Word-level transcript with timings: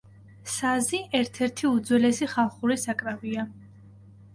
საზი 0.53 1.01
ერთ-ერთი 1.21 1.69
უძველესი 1.75 2.33
ხალხური 2.35 2.83
საკრავია. 2.89 3.51